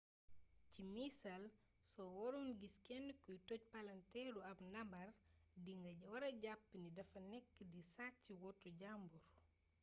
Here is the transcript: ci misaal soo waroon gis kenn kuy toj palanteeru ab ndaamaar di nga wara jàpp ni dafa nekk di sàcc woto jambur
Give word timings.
ci 0.71 0.81
misaal 0.95 1.43
soo 1.93 2.09
waroon 2.17 2.51
gis 2.61 2.75
kenn 2.87 3.07
kuy 3.23 3.37
toj 3.47 3.61
palanteeru 3.73 4.39
ab 4.51 4.57
ndaamaar 4.69 5.09
di 5.63 5.73
nga 5.81 5.91
wara 6.11 6.29
jàpp 6.43 6.65
ni 6.81 6.89
dafa 6.97 7.19
nekk 7.31 7.49
di 7.71 7.81
sàcc 7.93 8.23
woto 8.43 8.67
jambur 8.81 9.23